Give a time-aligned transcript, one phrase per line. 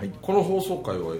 [0.00, 1.14] はい、この放送回は？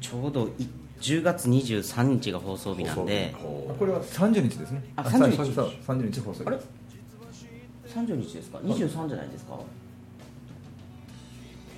[0.00, 0.68] ちょうどい
[1.00, 3.34] 10月23日が放送日なんで。
[3.36, 4.84] 放これは30日ですね。
[4.94, 5.52] あ30日。
[5.52, 6.60] そう30日放送あれ
[7.92, 9.58] ？30日ですか？23じゃないですか？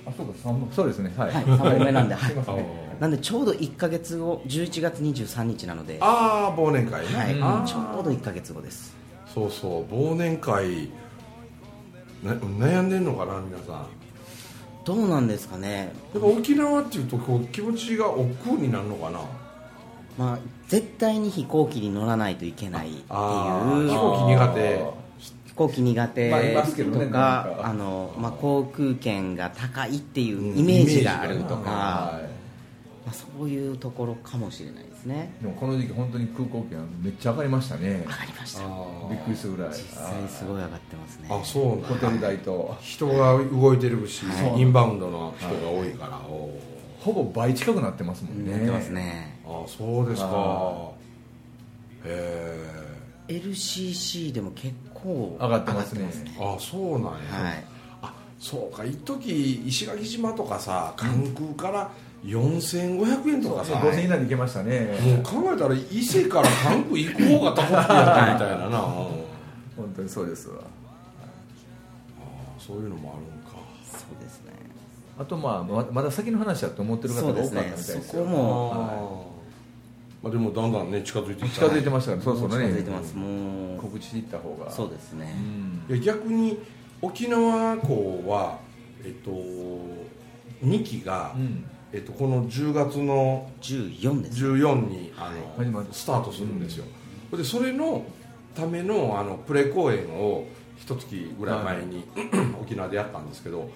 [0.05, 0.71] あそうか三本。
[0.71, 1.11] そうですね。
[1.17, 2.35] はい、はい3本目なんで、はい。
[3.01, 8.95] なんでちょうど1か月後11月23日なので、はああ忘年会ね、い、あーちょうど1か月後です。
[9.33, 9.91] そうそう。
[9.91, 10.91] 忘年会
[12.21, 13.87] な悩んでんのかな皆さん
[14.83, 15.91] どうなんですかね。
[16.13, 19.19] やっぱ沖縄っていうとこう気持ちが億劫になるのかな？
[20.17, 23.05] まあ絶対に飛行機に乗らないといけないっていう。
[23.05, 23.09] 飛
[23.95, 25.01] 行機苦手。
[25.45, 27.59] 飛行機苦手とかか。
[27.63, 32.21] あの、まあ、航空券が高いっていうイメージがあるとか、は
[33.05, 35.33] まあ、そういうところかもしれないですね。
[35.39, 38.03] いでもこの時期本当に空港券めっちゃ上がりましたね。
[38.05, 38.61] 上がりました。
[39.09, 39.71] びっくりするぐらい。
[39.71, 41.27] 実際すごい上がってますね。
[41.29, 42.77] あそうホテル代と。
[42.81, 44.61] 人が動いてるし、はい。
[44.61, 46.57] インバウンドの人が多いから、お
[46.99, 48.51] ほぼ倍近くなってますもんね。
[48.51, 49.39] なってますね。
[49.45, 50.29] ーあそうですか。
[50.31, 50.91] あ
[52.05, 52.91] へ
[53.27, 56.01] LCC でも結構上がってますね。
[56.01, 57.15] 上がってえあそうなんや、は
[57.53, 57.63] い。
[58.01, 58.85] あそうか。
[58.85, 61.91] 一時石垣島とかさ関空から
[62.23, 64.97] 4500円とかさ、5000円以内で行けましたね。
[65.01, 69.21] もう考えたら伊勢から関空行く方が高くてやったみたいなな、う ん
[69.75, 70.55] 本当にそうですわ。
[72.59, 73.57] そういうのもあるんか。
[73.91, 74.51] そうですね。
[75.17, 77.93] あとまあままだ先の話だと思ってる方が多かったみたいですよ。
[77.95, 78.23] そうですね。
[78.23, 79.31] そこも
[80.21, 82.67] まあでもだんだんね近づいてきた近づいてましたからそうそうね。
[82.67, 83.15] 近づいてます。
[83.15, 84.69] もう告知していった方が。
[84.69, 85.33] そうですね。
[85.89, 85.95] うん。
[85.95, 86.59] いや逆に
[87.01, 88.59] 沖縄港は
[89.03, 89.31] えっと
[90.63, 94.45] 2期が、うんえっと、この10月の14です。
[94.45, 96.85] 14にあのスタートするんですよ、
[97.35, 98.05] でそれの
[98.55, 100.47] ためのあのプレ公演を
[100.77, 102.03] 一月ぐらい前に、
[102.61, 103.69] 沖縄でやったんですけど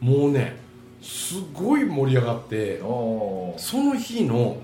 [0.00, 0.56] もうね
[1.00, 4.62] すごい盛り上がってその日の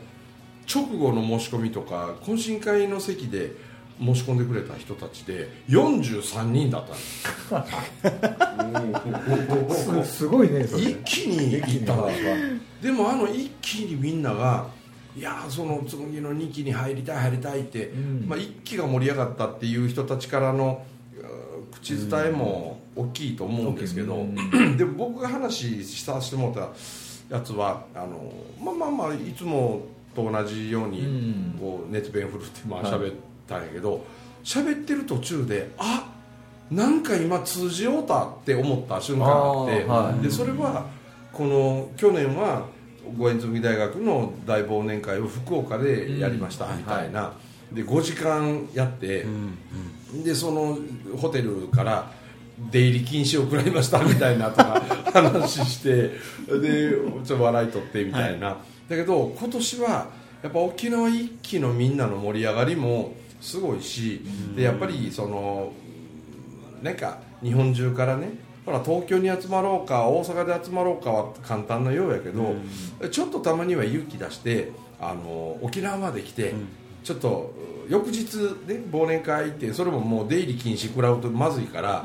[0.73, 3.53] 直後の申し込みとか懇親会の席で
[4.01, 8.83] 申し込んでくれた人たちで43人だったん
[9.67, 14.67] ですすすごいね一気に行ったんでもあの一気にみんなが
[15.19, 18.29] いやーその紬の2期に入りたい入りたいって、うん。
[18.29, 20.85] まあ、1期が盛り上がったっていう人たちからの
[21.73, 24.37] 口伝えも大きいと思うんですけど、うん。
[24.79, 26.71] でも僕が話させてもらっ
[27.29, 28.33] たやつはあの
[28.63, 29.83] まあまあまあいつも
[30.15, 31.59] と同じようにうん。
[31.59, 32.93] こう熱弁振るってまあはい。
[32.93, 33.15] 喋っ
[33.49, 34.05] たんやけど
[34.45, 36.13] 喋、ってる途中であ
[36.71, 40.23] なんか今通じようたって思った瞬間があってはい。
[40.23, 40.87] でそれは
[41.33, 42.67] この去年は
[43.17, 47.33] 五円紬大学の大忘年会を福岡でやりましたうんみたいな、
[47.73, 49.25] で5時間やって、
[50.25, 50.79] でその
[51.17, 52.11] ホテルから
[52.71, 54.83] 出入り禁止を食らいましたみたいなとか
[55.13, 56.11] 話して
[56.49, 56.91] で
[57.25, 59.89] ちょっと笑い取ってみたいな、だけど今年は
[60.43, 64.21] やっぱ沖縄一期のみんなの盛り上がりもすごいし、
[64.57, 65.73] でやっぱりその
[66.83, 68.31] なんか日本中からね
[68.65, 72.55] ほら東京に集まろうか大阪で集まろうかは簡単なようやけど、
[73.11, 76.55] ちょっとたまには勇気出してあの沖縄まで来て、
[77.03, 77.55] ちょっと
[77.89, 82.05] 翌日ね忘年会行ってそれももう出入り禁止食らうとまずいから、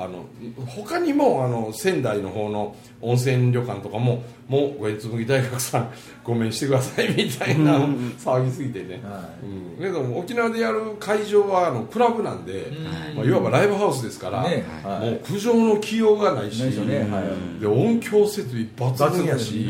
[0.00, 0.26] あの
[0.66, 5.90] 他にもあの仙台の方の温泉旅館とかももうごえつむぎ大学さん
[6.24, 7.78] ごめんしてくださいみたいな
[8.18, 12.84] 騒ぎすぎてね、はうん、けども沖縄でやる会場はあのクラブなんで、ん。
[13.16, 16.98] まあ、いわばライブハウスですから、ねはいもう苦情の起用がないしね。
[17.10, 17.22] は
[17.58, 17.60] い。
[17.60, 19.66] で音響設備抜群やし、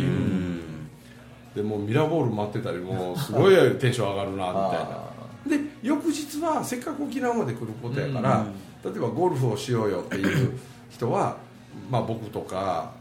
[1.55, 4.58] でもうミラーボール待ってたりもうすごいテンション上がるなみたいな。
[5.05, 5.19] あ
[5.49, 8.47] で翌日はせっかく沖縄まで来ることやから、
[8.84, 10.58] 例えばゴルフをしようよっていう
[10.90, 11.36] 人は、
[11.90, 12.92] まあ、僕とか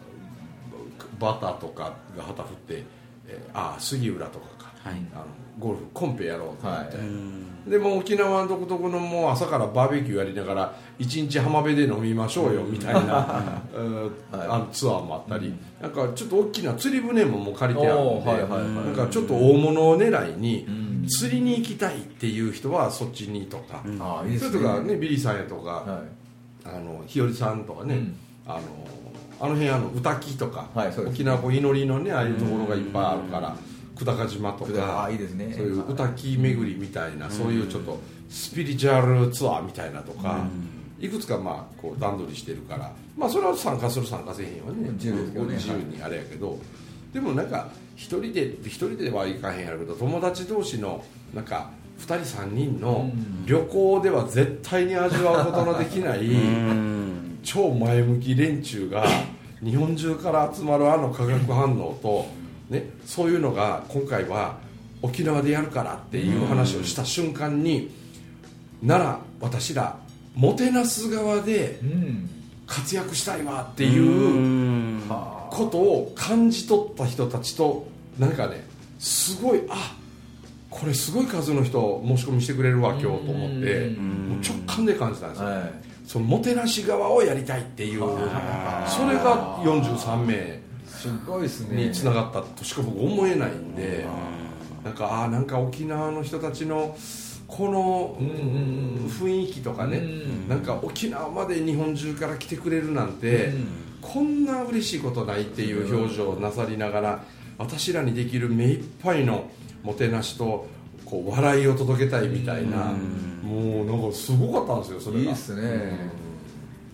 [1.20, 2.84] バターとかが旗振って、
[3.28, 4.46] えーああ杉浦とか、
[5.14, 5.26] あの
[5.60, 7.70] ゴルフコンペやろうと思って、うん。
[7.70, 14.12] でもう沖縄独特のもう朝からバーベキューやりながら一日浜辺で飲みましょうよみたいな、うん。
[14.32, 18.62] あのツアーもあったり、なんかちょっと大きな釣り船ももう借りてあるんで、おーはいはいはい。
[18.62, 21.06] なんかちょっと大物を狙いにん。
[21.08, 24.52] 釣りに行きたいっていう人はそっちにとか、ああいいですね。
[24.52, 26.02] それとかねビリーさんやとか、は
[26.66, 28.16] あの日和さんとかね、うん。
[28.46, 28.60] あの
[29.40, 33.56] あの辺あの歌木とか、はい沖縄こう祈りのねああいうところがいっぱいあるから
[33.98, 35.54] 久高島とかあいいですね。
[35.56, 38.00] そういう歌木巡りみたいな、そういうちょっと
[38.30, 40.46] スピリチュアルツアーみたいなとか、
[41.00, 44.90] いくつかまあこう段取りしてるからまあそれは参加する参加せへんはね。
[44.92, 45.56] 自由ね。
[45.56, 46.60] 自由にあれやけど、
[47.14, 51.04] でもなんか一人で一人ではいかへんやろうけど友達同士の
[51.34, 53.12] なんか2人3人の
[53.46, 56.30] 旅行では絶対に味わうことのできない
[57.44, 59.08] 超前向き連中が
[59.64, 62.28] 日本中から集まるあの化学反応と、
[62.70, 64.58] ね、そういうのが今回は
[65.02, 67.92] 沖縄でやるからっていう話をした瞬間に
[68.82, 69.98] なら私ら
[70.36, 72.30] もてなす側でうん。
[72.68, 75.02] 活躍したいわっていう
[75.50, 77.88] ことを感じ取った人たちと
[78.20, 78.68] なんかね
[79.00, 79.96] すごいあ
[80.70, 85.74] これすごい数の人申し込みしてくれるわ今日と思ってもう直感で感じたんですよ、はい。
[86.06, 88.00] そのもてなし側をやりたいっていう。
[88.00, 88.06] そ
[89.08, 90.62] れが43名
[90.98, 91.86] すごいですね。
[91.86, 94.06] につながったとしか僕思えないんで
[94.84, 96.98] なんかああなんか沖縄の人たちの
[97.48, 98.18] この
[99.10, 100.04] 雰囲気とかね
[100.50, 103.54] なんか沖縄まで日本中から来てくれるなんて
[104.02, 107.24] こんな嬉しいことないっていう表情をなさりながら
[107.58, 109.50] 私らにできる目いっぱいの
[109.84, 110.68] もてなしと
[111.06, 112.94] こう笑いを届けたいみたいな
[113.42, 115.22] もうなんかすごかったんですよそれが。
[115.22, 116.28] いいですね。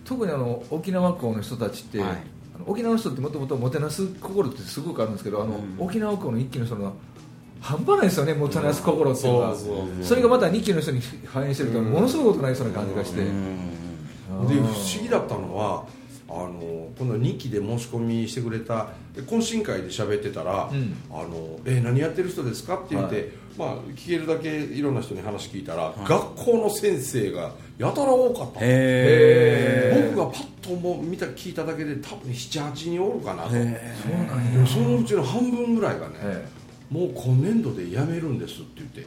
[0.04, 2.33] 特にあの沖縄港の人たちって、はい
[2.66, 6.94] 沖縄の人ってもともともてなす心ってすごくあるんですけどあの、沖縄港の一期の人の
[7.60, 9.54] 半端ないですよねもてなす心っていうのが、
[10.02, 15.84] それがまた二期の人に反映してるとものすごいことになりそうな感じがして、で不思議だったのは
[16.28, 20.96] あのこの2期で申し込みしてくれたで懇親会で喋ってたら「うん。
[21.10, 23.28] あのえ何やってる人ですか?」って言って、はい。
[23.56, 28.60] まあ、聞けるだけいろんな人に話聞いたら、学校の先生がやたら多かった。
[28.62, 33.50] へ僕がパッともう見た聞いただけで多分78人おるかなと。
[33.50, 33.70] そうな
[34.36, 36.48] んでもそのうちの半分ぐらいがね、え
[36.90, 39.06] もう今年度で辞めるんですって言って。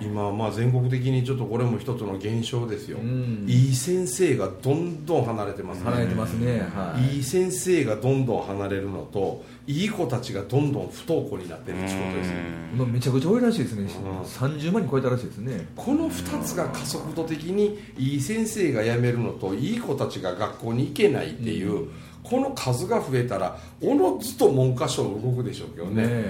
[0.00, 3.44] 今まあ全国的にちょっとこれも一つの現象ですよ、うん。
[3.46, 7.16] いい先生がどんどん離れてますあ離れてますね、はい。
[7.16, 12.36] いい先生がどんどん離れるのといい子たちがどんどん不登校になってるってことですよ
[12.74, 13.86] まあめちゃくちゃ多いらしいですね、ん。
[13.86, 15.68] 30万人超えたらしいですね。
[15.76, 21.90] この2つが加速度的にいい先生が辞めるのといい子たちが学校に行けないっていう、
[22.22, 26.06] この数が増えたらおのずと文科省動くでしょうけどね。
[26.06, 26.24] ね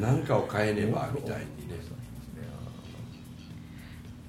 [0.00, 1.80] なんかを変えねばみたいにね。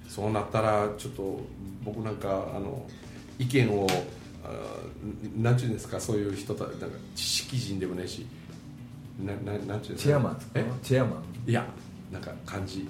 [0.10, 1.40] そうなったらちょっと
[1.84, 2.86] 僕なんかあの
[3.38, 3.88] 意見を
[4.52, 8.26] あなんていうんですかそういう人たなんか知識人でもねえし
[9.24, 9.98] なななんていうんですか？
[10.04, 10.52] チェアマンですか？
[10.60, 10.66] え？
[10.84, 11.50] チェアマン？
[11.50, 11.66] いや
[12.12, 12.88] なんか感じ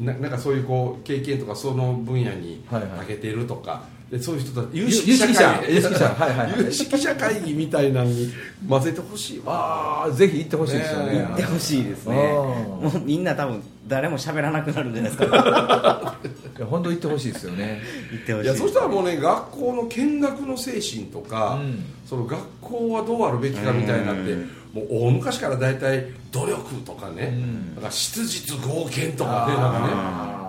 [0.00, 2.90] ななんかそういうこう経験とかその分野にはいはい。
[2.98, 6.08] 長けてるとか、でそういう人たち有有識者識者会有識者。
[6.14, 6.64] はいはいはい。
[6.64, 8.28] 有識者会議みたいなのに
[8.68, 9.42] 混ぜてほしい。
[9.44, 11.12] わああぜひ行ってほしいですよね。
[11.12, 12.14] ね行ってほしいですね。
[12.16, 16.18] もうみんな多分誰も喋らなくなるんじゃないですか
[16.58, 17.80] いや本当行ってほしいですよね。
[18.10, 18.48] 行ってほしい。
[18.48, 21.84] いやそしたらもうね学校の見学の精神とか、うん。
[22.04, 24.34] その学校はどうあるべきかみたいになって、
[24.72, 27.74] もう大昔から大体努力とかね、ん。
[27.74, 29.94] なんか質実剛健とかねなんかね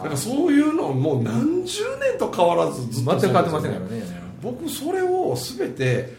[0.04, 4.04] なんかそういうのもう何十年と変わらずずっと全く変わってませんからね
[4.42, 6.18] 僕それを全て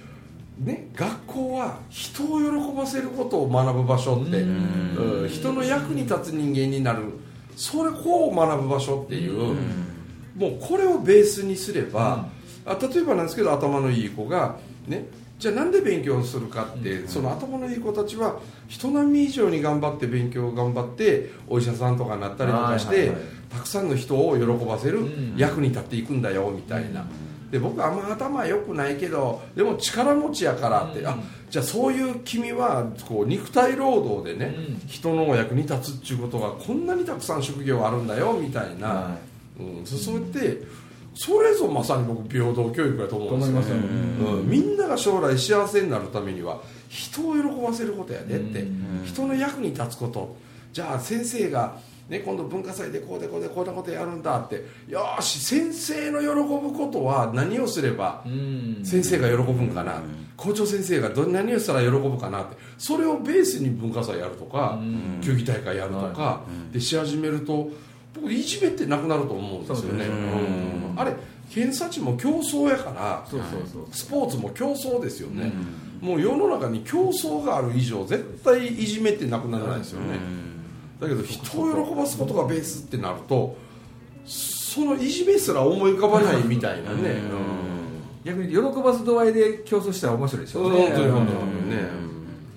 [0.60, 5.28] ね、学校は人を喜ばせることを学ぶ場所って、うん。
[5.28, 7.04] 人の役に立つ人間になる。
[7.56, 9.56] それこう学ぶ場所っていう、
[10.40, 12.26] もうこれをベースにすれば、
[12.64, 14.56] あ例えばなんですけど頭のいい子が
[14.88, 15.04] ね
[15.38, 23.12] じゃあなんで勉強するかって、その頭のいい子たちは人並み以上に頑張って勉強を頑張ってお医者さんとかになったりとかして、
[23.50, 25.34] たくさんの人を喜ばせるうん。
[25.36, 27.06] 役に立っていくんだよみたいな、
[27.50, 31.18] で僕あんま頭良くないけどでも力持ちやからって、あ
[31.48, 34.88] じゃあそういう君はこう肉体労働でね、うん。
[34.88, 39.18] 人のお役に立つっていうことがこんなにたくさん職業あるんだよみたいな、は
[39.60, 40.62] うん、そそうやって
[41.14, 43.82] それぞまさに僕平等教育だと思うんですよね。
[44.20, 48.62] うん、みんなが将来幸せになるためには人を喜ばせることやでって。
[48.62, 49.02] うん。
[49.04, 50.36] 人の役に立つこと。
[50.72, 54.64] じゃあ先生が、ね、今度文化祭でこうでこうでこんなことやるんだって。
[54.88, 58.80] よーし先生の喜ぶことは何をすればうん。
[58.84, 60.00] 先生が喜ぶんかな、
[60.36, 62.56] 校長先生がど何をしたら喜ぶかなって。
[62.78, 65.20] それをベースに文化祭やるとか、うん。
[65.20, 67.70] 球技大会やるとか、でし始めると
[68.14, 70.04] 僕いじめってなくなると思うんですよね。
[70.04, 70.10] ね。
[70.10, 71.00] うん。
[71.00, 71.14] あれ
[71.50, 75.52] 偏差値も競争やからそうそうそうスポーツも競争ですよね、
[76.00, 80.18] もう世の中に競争がある以上絶対いじめってなくならないですよね、
[81.00, 83.56] だけど人を喜ばすことがベースってなると
[84.24, 87.60] そのいじめすら思い浮かばないみたいなね、うん。
[88.24, 91.70] 逆に喜ばす度合いで競争したら面白いでしょそううね本当に本当に。
[91.70, 91.76] ね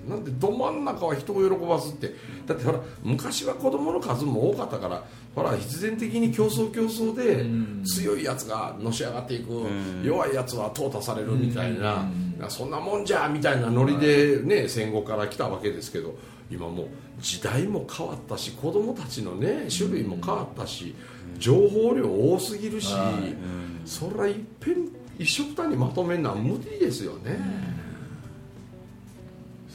[0.07, 2.13] なんでど真ん中は人を喜ばすって。
[2.45, 7.83] だってほら昔は子供の数も多かったからほら必然的に競争競争でうん。
[7.85, 10.03] 強いやつがのし上がっていくん。
[10.03, 12.09] 弱いやつは淘汰されるみたいな
[12.41, 12.49] うん。
[12.49, 16.15] そんなもんじゃみたいなノリでね戦後から来たわけですけど
[16.51, 16.87] 今もう
[17.21, 20.93] 時代も変わったし子供たちのね種類も変わったし
[21.37, 23.87] 情報量多すぎるしはい。
[23.87, 27.37] それはいっぺん一緒くたにまとめるのは無理ですよね。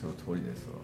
[0.01, 0.75] その通りですわ。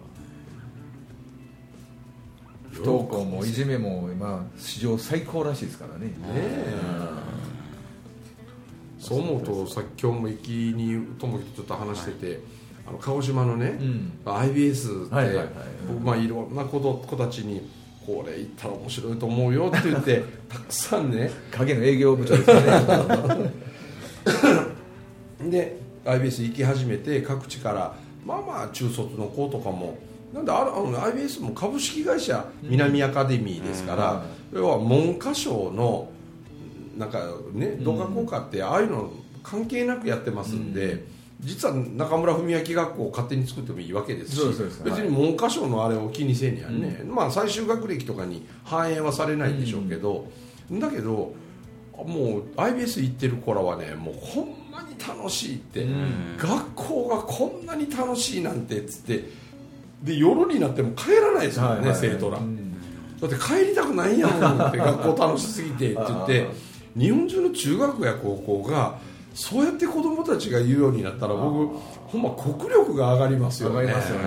[2.73, 6.06] 不登校もいじめも今史上最高らしいですからね。
[6.06, 7.35] ねえ。
[8.99, 12.40] そう思うとさっき今日も行きに友樹とちょっと話してて、
[12.88, 14.12] あの鹿児島のね、うん。
[14.25, 15.49] IBS って、はいはいはい
[15.88, 17.71] 僕まあいろんな子ど子たちに
[18.04, 23.52] これ行ったら面白いと思うよって言って たくさんね影の営業部長ですよね。
[25.50, 29.98] で IBS 行き始めて各地からまあまあ中卒の子とかも
[30.32, 36.08] なんであるあの IBS も株式会社南アカデミーですから、要は文科省の
[36.96, 37.20] なんか
[37.52, 39.12] ね動画効果ってああいうの
[39.42, 41.04] 関係なくやってますんで、
[41.40, 44.40] 実は中村文明学校を勝手に作ってもいいわけですし
[44.84, 50.26] 別に文科省のあれを気にせんやんね、まあ最終学歴とかに反映はされないんでしょうけど、
[50.72, 51.34] だけど
[51.92, 55.86] もう IBS 行ってる子らはねもうほんまに楽しいって、
[56.36, 59.44] 学校がこんなに楽しいなんてっつって。
[60.04, 61.90] で夜になっても帰らないですもんね、はいはい。
[61.90, 62.74] はい生徒ら、うん。
[63.20, 66.46] だって帰りたくないやんって学校楽しすぎてって言って
[66.94, 68.98] 日本中の中学や高校が
[69.34, 71.74] そうやって子供たちが言うようになったら僕
[72.06, 73.76] ほんま国力が上がりますよね。
[73.76, 74.24] 上がりますよね。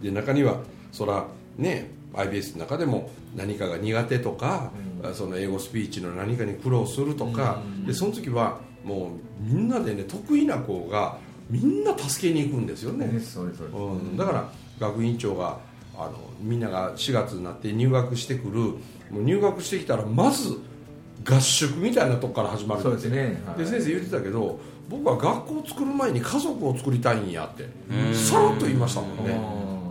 [0.00, 0.56] で中には
[0.92, 1.26] そら
[1.58, 4.70] ね IBS の中でも何かが苦手とか、
[5.14, 14.48] その英語スピーチの何かに苦労するとか、でその時はもうみんなでね得意な子がみんな助けに行くんですよね、うん、だから
[14.80, 15.58] 学院長が
[15.96, 18.58] あのみんなが4月になって入学してくる
[19.10, 20.58] もう入学してきたらまず
[21.24, 22.88] 合宿みたいなとこから始まるって。
[22.88, 23.42] そうですね。
[23.46, 23.58] はい。
[23.58, 24.58] で先生言ってたけど
[24.88, 27.68] 僕は学校を作る前に家族を作りたいんやって
[28.14, 29.38] さらっと言いましたもんね。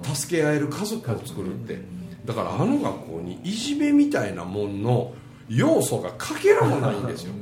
[0.04, 1.80] あ助け合える家族を作るって
[2.26, 5.14] だからあの学校にいじめみたいなもんの
[5.50, 7.34] 要素がかけらもないんですよ。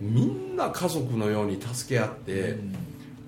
[0.00, 2.58] みんな家族のように助け合って、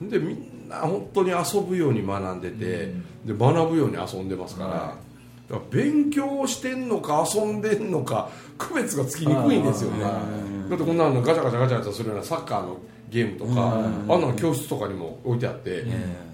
[0.00, 2.92] でみんな本当に遊ぶように学んでて、
[3.24, 5.50] で学ぶように遊んでますから,、はい。
[5.50, 10.04] だから勉強してんのか遊んでんのか区別がつきにくいんですよね。
[10.04, 10.20] あ
[10.70, 12.78] だってこんなのガチャガチャガチャガチャするようなサッカーの
[13.14, 15.84] ゲームとか、あんなの教室とかにも置いてあって、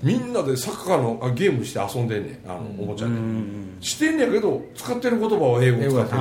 [0.03, 3.13] みんなでサッカーのあゲームして遊んでんねんあの、おもちゃで、
[3.83, 6.21] してんねやけど使ってる言葉は英語使ってね。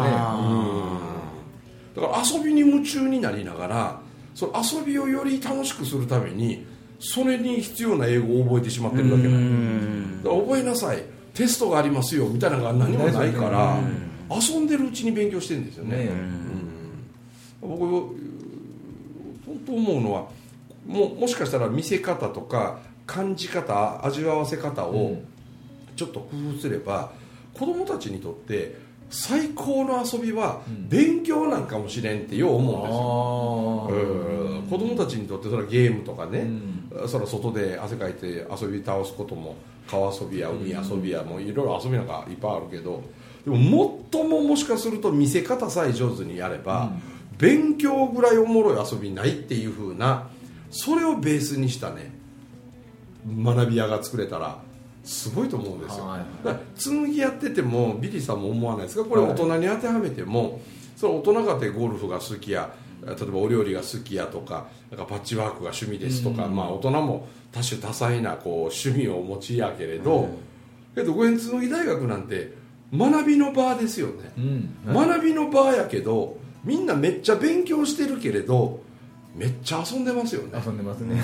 [1.95, 4.01] だから遊びに夢中になりながら
[4.35, 6.65] その遊びをより楽しくするために
[6.99, 10.23] それに必要な英語を覚えてしまってるだけなん。
[10.23, 11.03] だから覚えなさい。
[11.33, 13.79] テストがありますよみたいなのが何もないから
[14.29, 15.97] 遊んでるうちに勉強してるんですよね。
[16.05, 16.09] ね
[17.61, 17.79] 僕
[19.45, 20.27] 本当思うのは
[20.89, 25.21] ももしかしたら見せ方とか感じ方味わわせ方を
[25.95, 27.11] ちょっと工夫すれば、
[27.53, 28.75] 子供たちにとって
[29.09, 34.69] 最高の遊びは勉強なんかもしれんってよう思うんですよ、うん。
[34.69, 36.47] 子供たちにとってそれはゲームとかね、
[37.07, 39.55] それは外で汗かいて遊び倒すことも
[39.89, 43.03] 川遊びや海遊びやもういろいろ遊びなんかいっぱいあるけど
[43.45, 46.91] でも最ももしかすると見せ方さえ上手にやれば、
[47.37, 50.27] 勉強ぐらいおもろい遊びないっていう風な
[50.71, 52.11] それをベースにしたね
[53.27, 54.61] 学び屋が作れたら
[55.03, 56.19] すごいと思うんですよ、はい。
[56.45, 59.09] だから紬やっててもビリーさんも思わないですか？
[59.09, 60.61] これ大人に当てはめても、
[60.95, 62.73] それ大人がてゴルフが好きや
[63.05, 70.29] 例えばお料理が好きやとかなんかパッチワークが趣味ですとか、まあ、大人も多種多彩なこう趣味をお持ちやけれど、
[70.93, 72.53] けど五円紬大学なんて
[72.93, 74.93] 学びの場ですよね、うん。
[74.93, 78.81] 学びの場やけどみんなめっちゃ勉強してるけれど
[79.39, 80.61] めっちゃ遊んでますよね。
[80.65, 81.15] 遊んでますね。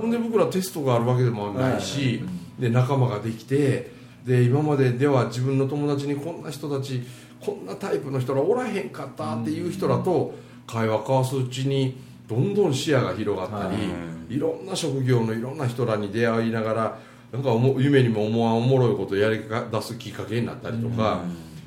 [0.00, 2.20] ほんで僕らテストがあるわけでもないし、
[2.58, 3.92] で仲間ができて
[4.26, 7.04] で今まででは自分の友達にこんな人たち
[7.40, 10.34] こんなタイプの人らおらへんかったっていう人らと
[10.66, 11.96] 会話交わすうちに
[12.28, 16.98] どんどん視野が広がったり、い、ろんな職業のいろんな人らに出会いながら
[17.32, 21.20] なんか夢にも思わんおもろいことをやりか出すきっかけになったりとか、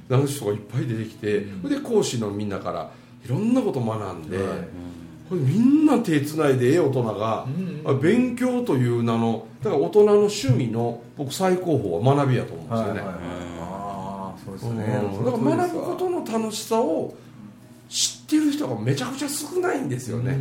[0.09, 0.21] なん。
[0.21, 2.91] か人がいっぱい出てきて、で講師のみんなから
[3.25, 4.37] いろんなこと学んで。
[5.29, 7.48] はいこれみんな手つないでええ大人が、
[7.86, 13.15] あ勉強という名のだから大人の趣味の僕最高峰は学びやと思うんですよね、はいはいはい。
[13.60, 14.77] ああそうですうん。
[14.77, 14.86] ね
[15.25, 17.15] だから学ぶことの楽しさを
[17.89, 20.38] 知ってる人がめちゃくちゃ少ないんですよね。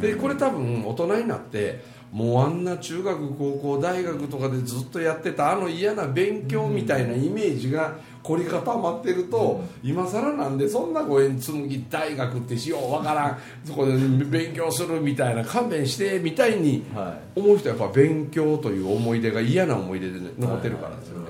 [0.00, 1.82] でこれ多分大人になって
[2.12, 13.38] もうあんな中学高校大学とかでずっとやってたあの嫌な勉強みたいなイメージが凝り固まってると今更なんでそんなご縁紬大学ってしようわからん。
[13.64, 21.26] そこで勉強するみたいな勘弁してみたいには思う人はやっぱ勉強という思い出が嫌な思い出で、ね、残ってるからですよね。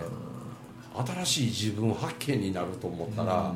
[1.24, 3.52] 新しい自分発見になると思ったら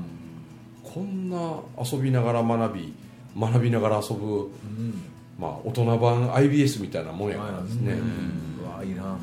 [0.82, 2.94] こんな遊びながら学び
[3.38, 5.09] 学びながら遊ぶ、うん
[5.40, 7.94] まあ、大人版 IBS みたいなもんやからですね、
[8.62, 9.16] うわいいな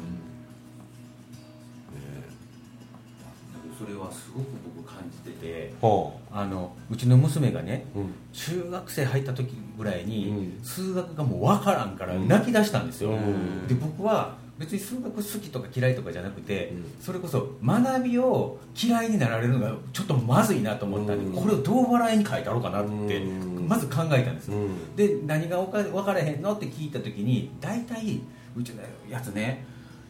[3.78, 6.46] それはすごく僕感じててはあ。
[6.48, 8.14] のうちの娘がねあうん。
[8.34, 10.64] 中学生入った時ぐらいに、うん。
[10.64, 13.68] 数学がもう分からんから泣き出したんですよ、うん。
[13.68, 16.86] で僕は別に数学好きとか嫌いとかじゃなくて、うん。
[17.00, 21.44] それこそ学びを嫌いになられるのがちょっとまずいなと思ったんで、うん。
[21.44, 24.96] これをどう笑いに書いてあろうかなって、うんまず考えたんです、うん。
[24.96, 28.22] で何が分か分からへんのって聞いた時に大体
[28.56, 29.66] うちのやつね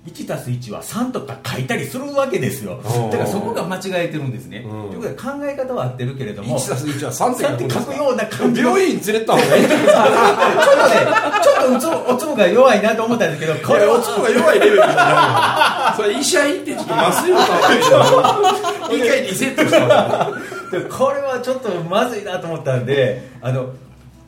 [0.06, 2.82] 1たす1は3とか書いたりするわけですよ。
[3.12, 4.90] だからそこが間違えてるんですね、うん。
[4.90, 8.70] ということで考え方は合ってるけれども1たす1は3って書くような感じの。
[8.70, 9.92] 病院連れた方がいいちょっとね
[11.44, 17.44] ちょっとうつぼおつぼが弱いなと思ったんですけどここれおつぼが弱いレベルじゃないのそれ医者行ってちょっと麻酔をか
[18.88, 20.32] けて一回リセットした
[20.90, 23.74] これはちょっとまずいなと思ったんであの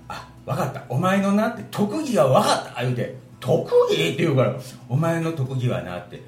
[0.08, 0.84] あ分かった。
[0.90, 2.82] お前のなって特技が分かった。
[2.82, 4.56] 言うて特技って言うから
[4.88, 6.22] お前の特技はなって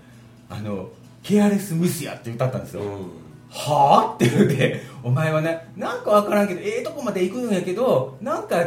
[0.50, 0.89] あの
[1.24, 2.82] ケアレスミスやって歌ったんですよ、
[3.50, 4.15] はあ？
[4.15, 8.63] って言うてお前はねなんか分からんけどええとこまで行くんやけどなんか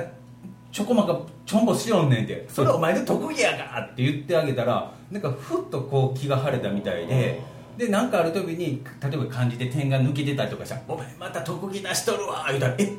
[0.71, 7.41] ちょこまかちょんぼしよんねんってそれお前の特技やからって言ってあげたらなんかふっとこう気が晴れたみたいで
[7.77, 12.93] でなんかある時に例えば漢字で点が抜けてたりとかしたらお前また特技出しとるわ言うたらえ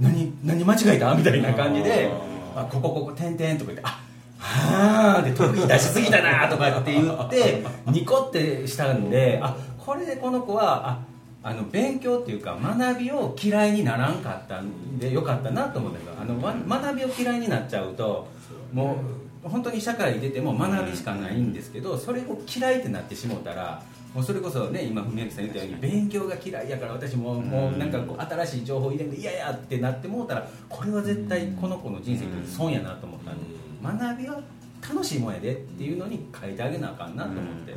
[0.00, 1.14] 何何間違えた？
[1.14, 2.10] みたいな感じで
[2.56, 4.00] あここここ点々とか言ってあ
[4.38, 10.98] はあで特技出しすぎたなとかって言って ニコってしたんであこれでこの子はあ
[11.42, 18.28] あの勉強っていうか学びを嫌いにならんかったんでよかったなと思うんだけどあのわ学びを嫌いになっちゃうと
[18.72, 18.96] も
[19.44, 23.80] う本当に社会に出ても学びしかないんですけどそれを嫌いってなってしもうたら
[24.18, 33.44] もうそれこそね今文明さん言ったように勉強が嫌いやから私ももうなんかこう新しい情報入れんで嫌やってなってもうたらこれは絶対この子の人生にとって損やなと思ったんで
[33.80, 34.40] 学びは
[34.82, 37.72] 楽しいもんやでっていうのに変えてあげなあかんなと思って。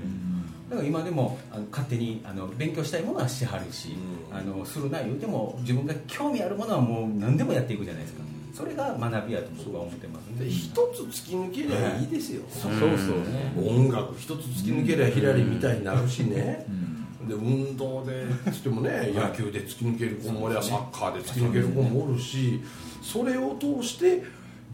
[0.72, 3.90] だから今でもあの勝手にあの勉強したいものはしてはるし、
[4.32, 4.36] うん。
[4.36, 8.24] あのするな言うても自分が興味あるものはもう何でもやっていくじゃないですか
[8.62, 16.68] それが学びやと僕は思ってますで一つ突き抜けりゃいいですよ、そうそうね音楽一つ突き抜けりゃヒラリみたいになるしね、
[17.28, 22.62] で運動でつってもね野球で突き抜ける子もおりゃサッカーで突き抜ける子もおるし
[23.02, 24.24] それを通して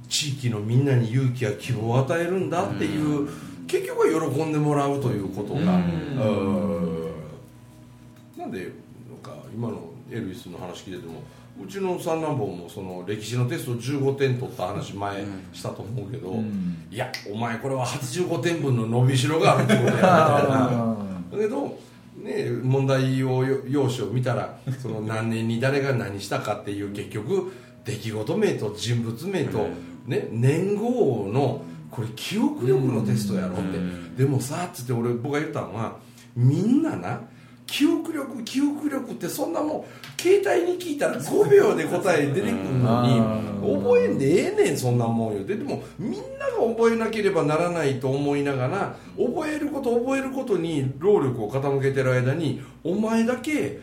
[0.09, 3.29] 地域のみんなに勇気や希望を与えるんだっていう
[3.67, 7.11] 結局は喜んでもらうということがうん。
[8.37, 8.71] なんで
[9.09, 9.79] なんか今の
[10.11, 11.23] エルヴィスの話聞いてても
[11.63, 16.87] うちの三男坊もその歴史のテスト15点取った話前したと思うけど、ん。
[16.91, 20.15] いやお前これは85点分の伸びしろがあるってことやみたいな。
[20.93, 20.97] あ
[21.31, 21.77] だけど、
[22.17, 27.51] ね、問題を用紙を見たらその何年に誰が何したかっていう結局
[27.83, 29.67] 出来事名と人物名と、
[30.05, 33.61] ね、年号のこれ記憶力のテストやろっ
[34.15, 35.97] て、でもさっつって俺僕が言ったのは
[36.35, 37.21] みんなな
[37.67, 39.85] 記憶力記憶力ってそんなもん
[40.19, 43.83] 携帯に聞いたら5秒で答え出てくるのにうん。
[43.83, 45.43] 覚えんでええねんそんなもんよ。
[45.43, 53.79] ででもみんなが覚えなければならないと思いながら覚えること覚えることに労力を傾けてる間にお前だけ違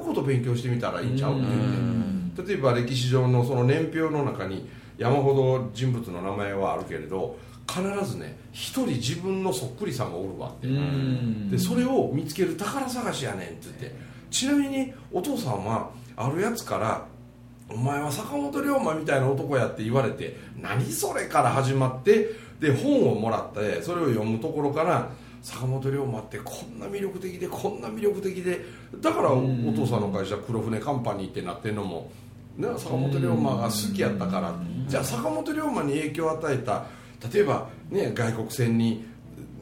[0.00, 10.68] うこと勉強してみたらいいんちゃうって言って例えば歴史上のその年表の中に山ほど人物の名前はあるけれど必ずね一人自分のそっくりさんがおるわって。
[10.68, 11.50] うん。
[11.50, 14.06] でそれを見つける宝探しやねんって言って。
[14.30, 17.06] ちなみにお父さんはあるやつから
[17.68, 25.10] 「お前は坂本龍馬みたいな男や」って言われて「何それ?」から始まってで本をもらってそれを読むところから
[25.42, 28.64] 坂本龍馬ってこんな魅力的でこんな魅力的で
[29.00, 32.10] だからおお父さんの会社黒船カンパニーってなってるのも、
[32.56, 34.54] ね、坂本龍馬が好きやったから。
[34.88, 36.84] じゃあ坂本龍馬に影響を与えた
[37.32, 39.04] 例えば、ね、外国船に、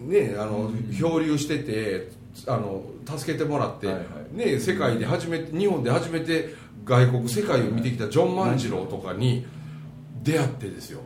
[0.01, 2.11] ね、あの漂流してて
[2.47, 9.47] あの助けてもらって、はいはね、世界で初めて日本で初めて外国世界を見てきたジョン万次郎とかに
[10.23, 11.01] 出会ってですよ。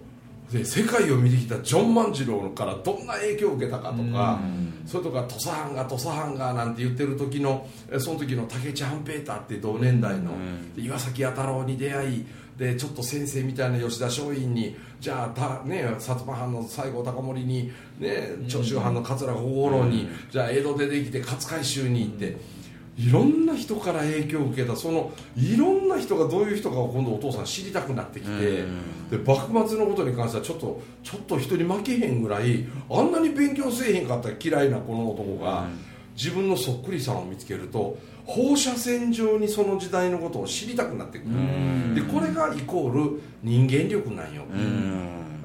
[0.50, 4.40] で世界を見てきたジョン万次郎からどんな影響を受けたかとか、
[4.86, 10.32] それとか土佐藩が土佐藩がなんて言ってる時のえその時の竹内半平太って同年代の、
[10.74, 12.26] で岩崎弥太郎に出会い
[12.58, 22.58] でちょっと先生みたいな吉田松陰にじゃあた、ね、薩摩藩の西郷隆盛に、ね、長州藩の桂小五郎に、じゃあ江戸出てきて勝海舟に行って。
[22.98, 24.74] いろんな人から影響を受けた。
[24.74, 28.64] そのいろんな人がどういう人かを今度お父さん知りたくなってきて
[29.08, 35.68] で幕末のことに関してはちょっとちょっと人に負けへんぐらいあんなに勉強せえへんかった嫌いなこの男が
[36.16, 37.96] 自分のそっくりさんを見つけると
[38.28, 41.94] 放射線上にその時代のことを知りたくなってくる。
[41.94, 44.42] でこれがイコール人間力なんよ。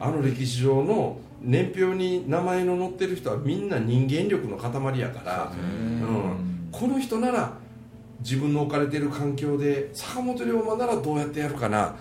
[0.01, 7.53] あの歴史上の年表に名前の載ってる人はみんな人間力の塊やから、うん、この人なら
[8.19, 11.95] 自分の置かれている環境で坂本龍馬ならどうやってやるかな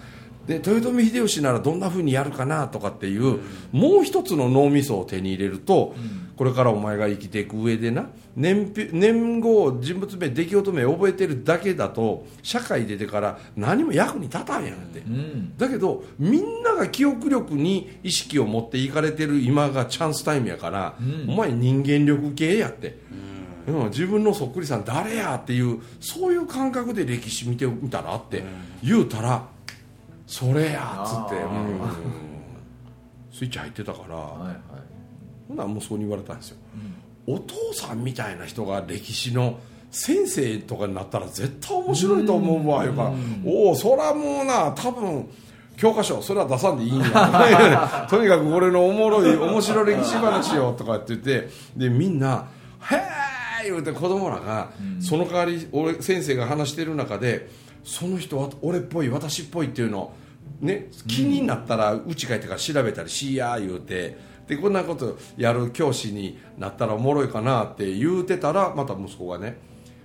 [0.46, 3.38] で豊臣秀吉ならどんなふうにやるかなとかっていう、
[3.70, 5.94] もう一つの脳みそを手に入れると、
[6.37, 15.57] これからお前が生きていく上でな年表年号人物名出来事名覚えてるだけだと社会出てから何も役に立たんやんって、うん。
[15.57, 20.96] だけどみんなが記憶力に意識を持っていかれてる今がチャンスタイムやから、
[21.28, 22.98] お前人間力系やって、
[23.66, 23.85] うん。
[23.90, 28.42] 自分のそっくりさん誰やっていうそういう感覚で歴史見てみたらって
[28.83, 29.46] 言うたら
[30.26, 31.80] それやっつって、うん
[33.32, 34.56] スイッチ入ってたから、はいはい。
[35.48, 36.58] ほんなら息子に言われたんですよ、
[37.26, 39.58] お父さんみたいな人が歴史の
[39.90, 43.12] 先生とかになったら絶対面白いと思うわよから
[43.44, 45.28] おおそらもうな多分
[45.76, 48.06] 教科書それは出さんでいいんや。
[48.08, 52.46] とにかく俺のおもろい面白い歴史話よとかって言ってでみんな
[52.90, 52.96] 「へ
[53.64, 57.48] え!」言うて子供らが、その代わり俺先生が話してる中で
[57.84, 60.14] その人は俺っぽい私っぽいっていうのを
[60.60, 64.32] ね、気になったら家帰ってから調べたりしや言うて。
[64.46, 69.56] でこんなことやる教師になったらおもろいかなって言うてたらまた息子がね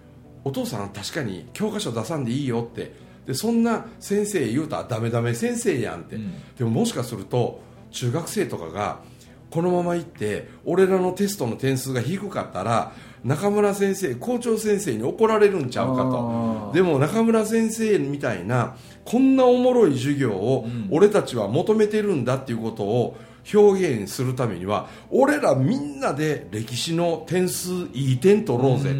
[0.45, 3.07] 「お父さん確かに教科書出さんでいいよ」って。
[3.25, 6.17] でそんな先生言うたらダメダメ先生やんって、
[6.57, 7.59] でももしかすると
[7.91, 8.99] 中学生とかが
[9.49, 16.71] このまま行って俺らのテストの点数が低かったら中村先生校長先生に怒られるんちゃうかと。
[16.73, 18.75] でも中村先生みたいな
[19.05, 23.17] こんなおもろい授業を俺たちは求めてるんだっていうことを
[23.53, 28.93] 表現するためには俺らみんなで歴史の点数いい点取ろうぜ。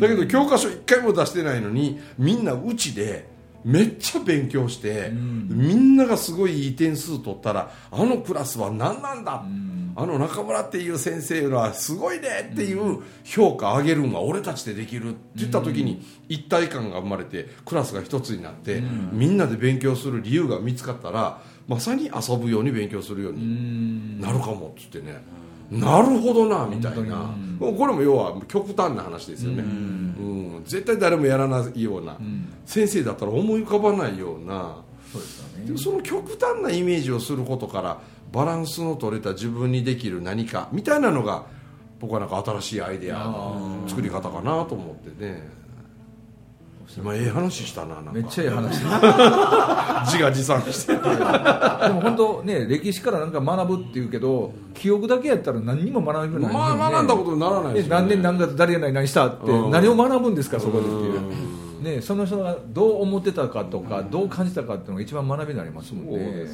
[0.00, 3.28] だけど教科書一回も出してないのにみんなうちで
[3.64, 9.44] めっちゃ勉強してみんながすごいいい点数取ったらあのクラスは何なんだ
[9.96, 25.22] あの中村っていう先生はすごいねっていう評価上げるんは俺たちでできるって言った時に一体感が生まれてクラスが一つになってみんなで勉強する理由が見つかったらまさに遊ぶように勉強するようになるかもっつってね
[25.70, 27.34] なるほどなみたいな。
[27.58, 29.62] これも要は極端な話ですよね。
[29.62, 30.62] うん。
[30.64, 32.16] 絶対誰もやらないような
[32.66, 34.76] 先生だったら思い浮かばないような。
[35.12, 35.72] そうですよね。
[35.72, 38.00] でその極端なイメージをすることから
[38.32, 41.44] バランスの取れた自分にできる何かみたいなのが
[42.00, 45.59] 僕はなんか新しいアイデアの作り方かなと思ってね
[46.96, 48.12] 今ええ話したななんか。
[48.12, 48.80] めっちゃいい話。
[50.06, 50.94] 自画自賛して。
[50.94, 56.52] でも本当ね歴史からなんか学ぶっていうけど記憶だけやったら何にも学びない。
[56.52, 59.70] まあ学んだことにならないですよ、ね、何年何月誰が何したってうん。
[59.70, 61.20] 何を学ぶんですかそこでっていう
[61.80, 66.44] ねその人がどう思ってたかとかどう感じたかっていうのが一番学びになりますもんね。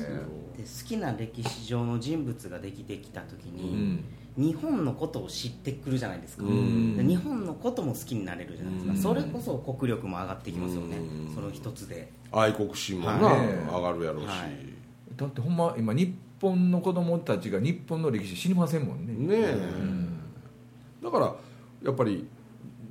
[0.57, 4.03] で好きな歴史上の人物ができてきた時に、
[4.37, 6.97] 日本のことを知ってくるじゃないですか、ん。
[6.97, 8.99] で日本のことも好きになれるじゃないですか、うん。
[8.99, 11.35] それこそ国力も上がってきますよね、うん。
[11.35, 12.11] その一つで。
[12.33, 13.49] 愛国心もな、はい。
[13.49, 15.17] 上がるやろうし、はい。
[15.17, 19.13] だってほんま今日本の子供たちが日本の歴史知りませんもんね。
[19.15, 21.35] ねえ、だから
[21.83, 22.27] やっぱり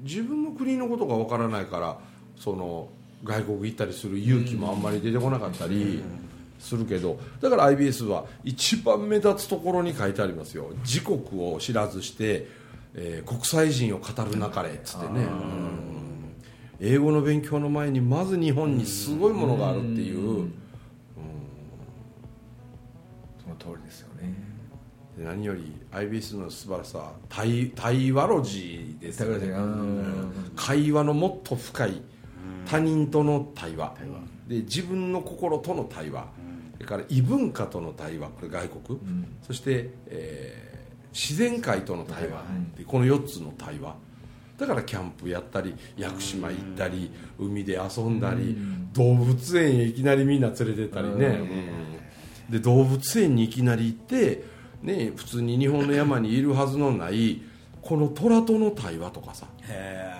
[0.02, 1.98] 自分の国のことがわからないから
[2.39, 2.89] その
[3.24, 6.04] 外国行ったりする勇気もあんまり出てこなかったり
[6.60, 10.71] するけどだから IBS は一番目立つところに書いてありますよ。
[10.84, 11.19] 自国
[11.54, 12.48] を知らずして、
[12.93, 16.36] えー国際人を語るなかれっつってね、うん。
[16.80, 20.50] 英語の勉強の前にまず日本にすごいものがあるっていう、
[23.43, 24.34] その通りですよね。
[25.17, 29.54] で何より IBS の素晴らしさは対対話ロジーですよね。
[30.56, 32.02] 会話のもっと深い
[32.65, 33.95] 他人との対話。
[34.47, 36.28] で自分の心との対話。
[36.75, 38.30] それから異文化との対話。
[38.30, 38.99] これ外国、
[39.41, 40.75] そして、えー
[41.15, 42.43] 自然界との対話、
[42.78, 43.95] でこの4つの対話。
[44.58, 48.58] だからキャンプやったり屋久島行ったり海で遊んだり
[48.93, 51.25] 動物園へいきなりみんな連れてったりね、
[52.49, 52.51] うん。
[52.51, 54.43] で動物園にいきなり行って、
[54.82, 57.41] ね、普通に日本の山にいるはずのない
[57.82, 59.47] この虎との対話とかさ。
[59.62, 60.17] へ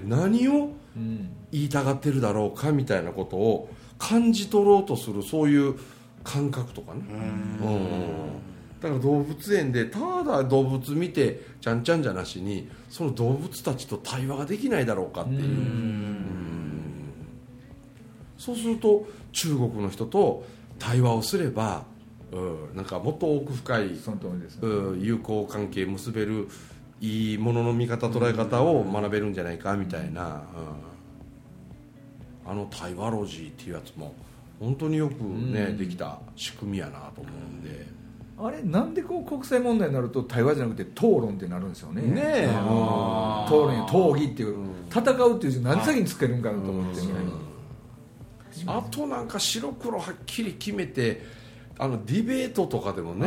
[0.00, 1.28] で何をうん。
[1.50, 5.78] 言いたがってるだろうかみたいなことを感じ取ろうとするそういう
[6.24, 7.00] 感覚とかね。
[7.08, 7.98] うん。
[8.80, 15.40] だから動物園でただ動物見てちゃんちゃんじゃなしにその動物たちと対話ができないだろうかっていう。
[15.40, 16.64] うん。
[18.38, 20.44] そうすると中国の人と
[20.78, 21.84] 対話をすれば、
[22.32, 24.68] うん、なんかもっと奥深いその通りですね。
[24.68, 26.48] うん友好関係結べる
[27.02, 30.44] いいものの見方捉え方を学べるんじゃないかみたいな、
[32.46, 32.50] うん。
[32.50, 34.14] あの対話ロジーっていうやつも
[34.60, 35.76] 本当によくね、うん。
[35.76, 37.86] できた仕組みやなと思うんで。
[38.38, 42.02] あれなんでこう国際問題になると対話じゃなくて討論ってなるんですよね。
[42.02, 42.48] ねえ。
[42.52, 44.56] あー討論や討議っていう、
[44.88, 47.08] 戦うっていう字何で先につけるんかなと思ってね、
[48.66, 51.24] あとなんか白黒はっきり決めて
[51.78, 53.26] あのディベートとかでもね、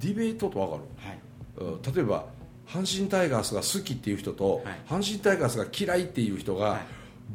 [0.00, 0.80] ディベートと分かはい。
[0.80, 1.11] る、うん
[1.58, 2.26] 例えば
[2.66, 4.80] 阪神タイガースが好きっていう人と、はい。
[4.88, 6.80] 阪神タイガースが嫌いっていう人が、はい。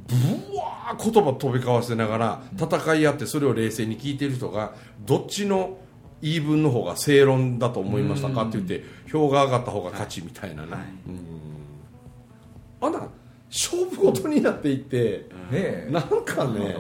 [0.08, 4.76] ブワー言葉飛び交わせながら戦い合ってそれを冷静に聞いてる人が
[5.06, 5.78] どっちの
[6.22, 10.82] 言い分の方が正論だと思いましたかって言って票が上がった方が勝ちみたいなね、はい。
[11.08, 11.20] うん。
[12.82, 13.08] あんな
[13.50, 16.76] 勝負事になっていって、ねえなんかね、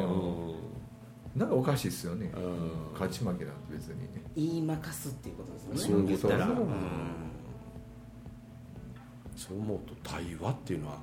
[1.38, 2.44] なんかおかしいですよね、うん。
[2.44, 6.34] うん勝ち負けなんて別に言いまかすっていうことですそうよねいうこと。
[6.34, 6.58] だ言ったら。
[6.58, 6.68] そう
[9.36, 10.98] そう思うと対話っていうのは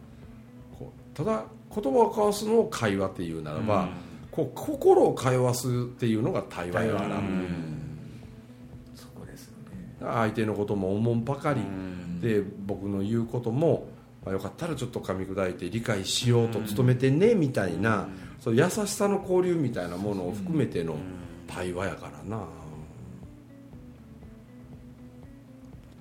[0.77, 3.91] こうただ言葉を交わすのを会話っていうならば、うん。
[4.33, 7.21] こう心を通わすっていうのが対話やから、
[8.97, 9.97] そこですよね。
[10.01, 12.21] 相手のこともおもんぱかり、うん。
[12.21, 13.87] で僕の言うことも、
[14.25, 18.09] まあ、よかったらちょっと噛み砕いて理解しようと努めてねみたいな、そう
[18.53, 20.97] いう優しさの交流みたいなものを含めての
[21.47, 22.45] 対話やからな、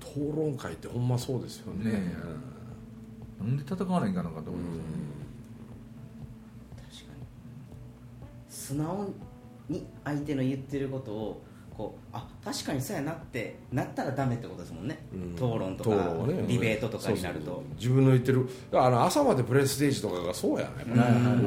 [0.01, 1.91] 討論会ってほんまそうですよね。
[1.91, 2.15] ね
[3.39, 4.89] なんで戦わないんかなかと思いますよね、
[6.77, 7.25] 確かに。
[8.49, 9.09] 素直
[9.69, 11.41] に相手の言ってることを
[11.77, 15.33] こうあ確かにそうやなってなったらダメってことですもんね、うん。
[15.33, 16.33] 討論とか、ね。
[16.47, 17.45] ディベートとかになると。
[17.45, 17.63] そうそう。
[17.75, 20.93] 自分の言ってるあの朝までプレステージとかがそうやね、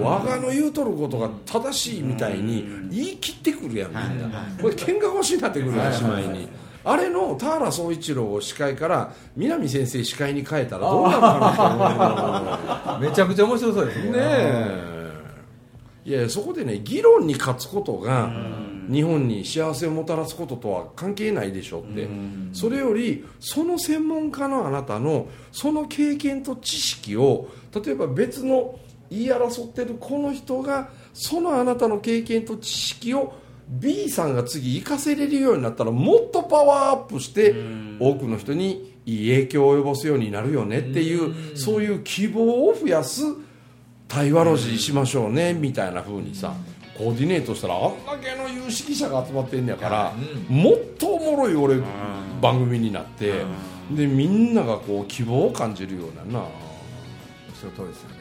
[0.01, 4.63] 我がの言うとることが正しいみたいに言い切ってくるやんみんな、はい。
[4.63, 6.49] これ喧嘩腰になってくるやんしまいに、
[6.85, 14.97] あれの田原総一郎を司会から南先生司会に変えたらどうなるかな めちゃくちゃ面白そうですねえ。
[16.05, 18.31] いやいやそこでね議論に勝つことが
[18.91, 22.09] 日本に幸せをもたらすこととは関係ないでしょって。
[22.53, 28.79] それよりその専門家のあなたのその経験と知識を例えば別の
[29.11, 33.35] 言い争ってるこの人がそのあなたの経験と知識を
[33.69, 37.55] B さんが次活かせれるようになったらもっとパワーアップして
[37.99, 43.23] 多くの人にいい影響を及ぼすようになるよねっていうそういう希望を増やす
[44.09, 46.55] 対話ロジーしましょうねみたいな風にさ
[46.99, 50.13] コーディネートしたらあんだけの有識者が集まってんねやから
[50.49, 51.81] もっとおもろい俺
[52.41, 53.45] 番組になって
[53.91, 56.47] でみんながこう希望を感じるようなな
[57.61, 58.17] その通りですよね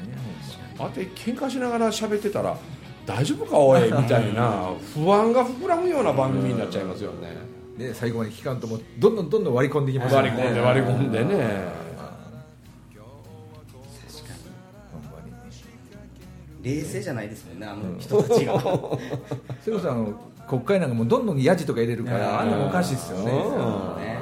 [0.80, 2.58] あて喧嘩しながら喋ってたら
[3.06, 7.36] 大丈夫かおいみたいな不安が膨らむような番組になっちゃいますよね。
[7.78, 10.30] で最後まで期間ともどんどんどんどん割り込んでいきますよね。
[10.30, 11.85] 割り込んで割り込んでね
[16.66, 18.60] 冷静じゃないですもんねあの人たちが。
[19.64, 20.14] それこそあの
[20.48, 22.50] 国会なんかもうどんどんヤジとか入れるからあん。
[22.50, 23.32] なもおかしいですよね。
[23.32, 23.36] う
[24.00, 24.18] んね。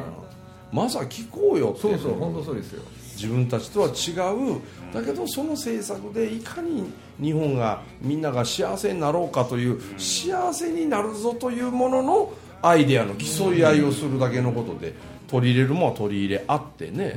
[0.72, 2.82] まずは聞こうよってそうそう本当そうですよ。
[3.16, 4.12] 自分たちとは違
[4.56, 4.60] う。
[4.94, 14.94] だけどその政策でいかに日本がみんなが幸せになろうかという幸せになるぞというもののアイデアの競い合いをするだけのことで
[15.28, 17.16] 取り入れるものは取り入れ合ってね、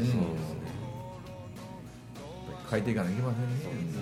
[2.70, 3.95] 変えていかなきゃいけませんね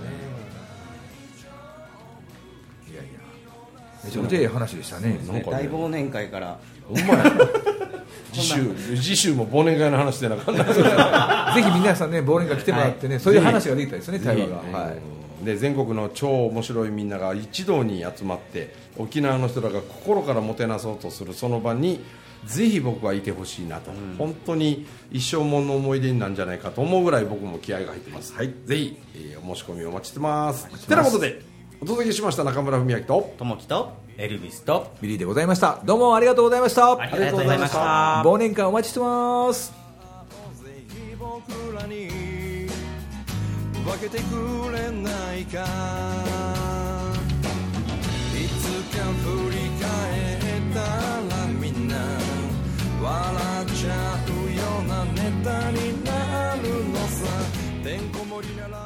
[4.05, 5.19] めちゃくちゃいい話でしたね。
[5.33, 5.45] ね。
[5.47, 6.59] 大忘年会から。
[6.89, 7.33] ほんまや。
[8.35, 10.65] 次週次週も忘年会の話でなかった
[11.55, 15.45] ぜひ皆さんね忘年会来てもらってね、そういう話ができたですね対話が、はい。
[15.45, 22.01] で全国の超面白いみんなが一堂に集まって沖縄の人らが心からもてなそうとするその場に
[22.47, 30.87] ぜひ僕はいてほしいなと、本当に一生ものの思い出になるんじゃないかと思うぐらい僕も気合が入ってます、はい、ぜひ、えーお申し込みお待ちしてます。
[30.87, 31.54] てなことで
[31.85, 35.83] お届けしました中村文明と友もとエルビスとビリーでございました。
[35.85, 36.99] どうもありがとうございました。
[36.99, 38.23] ありがとうございました。
[38.25, 39.71] 忘年会お待ちしてます。
[41.19, 42.09] 僕らに
[43.85, 45.63] 分けてくれないか。
[48.33, 48.63] いつ
[48.97, 49.85] か振り返
[50.39, 51.97] ったらみんな
[53.03, 53.13] 笑
[53.63, 53.93] っちゃ
[54.25, 57.27] うようなネタになるのさ。
[57.83, 58.84] てんこ盛りなら